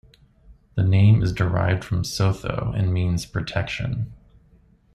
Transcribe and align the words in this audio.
The 0.73 0.81
name 0.83 1.21
is 1.21 1.31
derived 1.31 1.83
from 1.83 2.01
Sotho 2.01 2.73
and 2.75 2.91
means 2.91 3.27
'protection'. 3.27 4.11